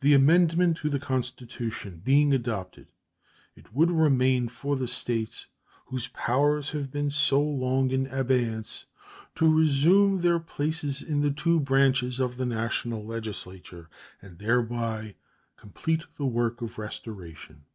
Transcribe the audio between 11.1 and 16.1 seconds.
the two branches of the National Legislature, and thereby complete